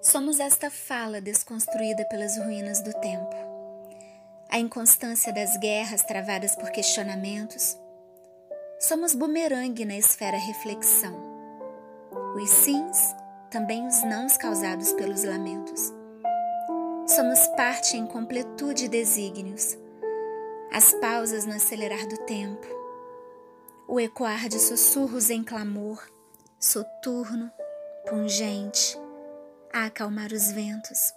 Somos 0.00 0.38
esta 0.38 0.70
fala 0.70 1.20
desconstruída 1.20 2.04
pelas 2.04 2.38
ruínas 2.38 2.80
do 2.82 2.92
tempo. 3.00 3.34
A 4.48 4.58
inconstância 4.58 5.32
das 5.32 5.56
guerras 5.58 6.04
travadas 6.04 6.54
por 6.54 6.70
questionamentos. 6.70 7.76
Somos 8.78 9.12
bumerangue 9.12 9.84
na 9.84 9.96
esfera 9.96 10.38
reflexão. 10.38 11.12
Os 12.36 12.48
sims, 12.48 13.12
também 13.50 13.88
os 13.88 14.04
nãos 14.04 14.36
causados 14.36 14.92
pelos 14.92 15.24
lamentos. 15.24 15.92
Somos 17.08 17.44
parte 17.48 17.96
em 17.96 18.06
completude 18.06 18.84
e 18.84 18.88
desígnios. 18.88 19.76
As 20.72 20.92
pausas 20.94 21.44
no 21.44 21.54
acelerar 21.54 22.06
do 22.06 22.18
tempo. 22.18 22.66
O 23.88 23.98
ecoar 23.98 24.48
de 24.48 24.60
sussurros 24.60 25.28
em 25.28 25.42
clamor, 25.42 26.00
soturno, 26.60 27.50
pungente 28.08 28.96
a 29.72 29.86
acalmar 29.86 30.32
os 30.32 30.50
ventos. 30.52 31.12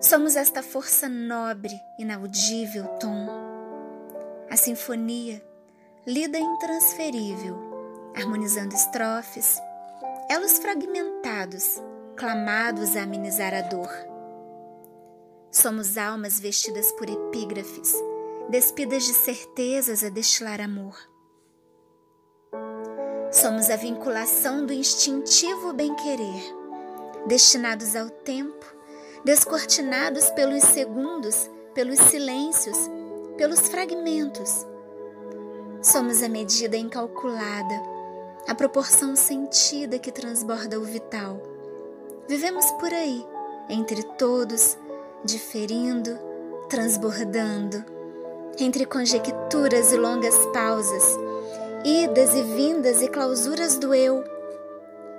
Somos 0.00 0.36
esta 0.36 0.62
força 0.62 1.08
nobre, 1.08 1.74
inaudível 1.98 2.86
tom, 3.00 3.28
a 4.50 4.56
sinfonia, 4.56 5.42
lida 6.06 6.38
intransferível, 6.38 8.12
harmonizando 8.16 8.74
estrofes, 8.74 9.60
elos 10.30 10.58
fragmentados, 10.58 11.82
clamados 12.16 12.96
a 12.96 13.02
amenizar 13.02 13.52
a 13.52 13.62
dor. 13.62 13.90
Somos 15.50 15.98
almas 15.98 16.38
vestidas 16.38 16.92
por 16.92 17.08
epígrafes, 17.08 17.94
despidas 18.48 19.04
de 19.04 19.14
certezas 19.14 20.04
a 20.04 20.08
destilar 20.08 20.60
amor. 20.60 20.96
Somos 23.32 23.68
a 23.68 23.76
vinculação 23.76 24.64
do 24.64 24.72
instintivo 24.72 25.72
bem-querer 25.74 26.57
destinados 27.26 27.94
ao 27.96 28.08
tempo, 28.08 28.66
descortinados 29.24 30.30
pelos 30.30 30.62
segundos, 30.64 31.50
pelos 31.74 31.98
silêncios, 31.98 32.76
pelos 33.36 33.60
fragmentos. 33.68 34.66
Somos 35.82 36.22
a 36.22 36.28
medida 36.28 36.76
incalculada, 36.76 37.82
a 38.48 38.54
proporção 38.54 39.14
sentida 39.14 39.98
que 39.98 40.10
transborda 40.10 40.78
o 40.78 40.84
vital. 40.84 41.40
Vivemos 42.28 42.70
por 42.72 42.92
aí, 42.92 43.24
entre 43.68 44.02
todos, 44.02 44.76
diferindo, 45.24 46.18
transbordando, 46.68 47.84
entre 48.58 48.86
conjecturas 48.86 49.92
e 49.92 49.96
longas 49.96 50.34
pausas, 50.52 51.04
idas 51.84 52.34
e 52.34 52.42
vindas 52.42 53.02
e 53.02 53.08
clausuras 53.08 53.78
do 53.78 53.94
eu, 53.94 54.24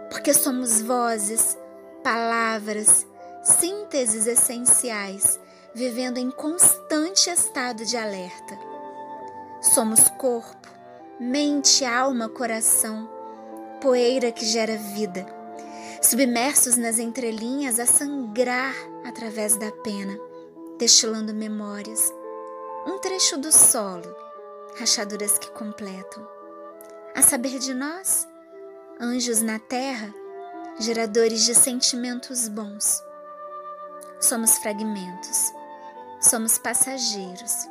porque 0.10 0.34
somos 0.34 0.82
vozes 0.82 1.58
palavras, 2.04 3.06
sínteses 3.44 4.28
essenciais, 4.28 5.40
vivendo 5.74 6.18
em 6.18 6.32
constante 6.32 7.30
estado 7.30 7.86
de 7.86 7.98
alerta. 7.98 8.58
Somos 9.62 10.08
corpo, 10.18 10.68
mente, 11.20 11.84
alma, 11.86 12.30
coração, 12.30 13.10
poeira 13.82 14.32
que 14.32 14.46
gera 14.46 14.78
vida, 14.78 15.26
submersos 16.02 16.78
nas 16.78 17.00
entrelinhas 17.00 17.80
a 17.80 17.86
sangrar 17.86 18.74
através 19.06 19.58
da 19.58 19.72
pena, 19.72 20.18
destilando 20.78 21.34
memórias, 21.34 22.14
um 22.88 22.98
trecho 23.00 23.38
do 23.38 23.52
solo, 23.52 24.16
rachaduras 24.78 25.38
que 25.38 25.52
completam. 25.52 26.28
A 27.14 27.22
saber 27.22 27.60
de 27.60 27.74
nós, 27.74 28.28
anjos 29.00 29.42
na 29.42 29.60
terra, 29.60 30.14
geradores 30.80 31.46
de 31.46 31.54
sentimentos 31.54 32.48
bons. 32.48 33.04
Somos 34.20 34.58
fragmentos, 34.60 35.52
somos 36.22 36.58
passageiros, 36.58 37.68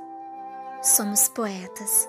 somos 0.83 1.29
poetas. 1.29 2.09